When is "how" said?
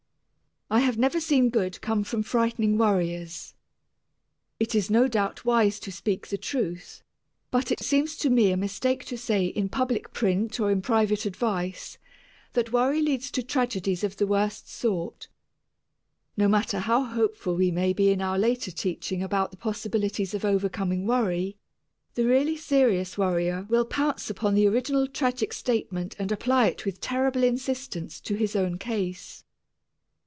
16.79-17.03